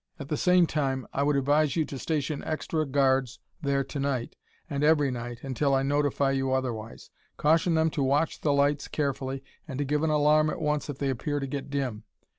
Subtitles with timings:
[0.17, 4.35] At the same time, I would advise you to station extra guards there to night
[4.67, 7.11] and every night until I notify you otherwise.
[7.37, 10.97] Caution them to watch the lights carefully and to give an alarm at once if
[10.97, 12.03] they appear to get dim.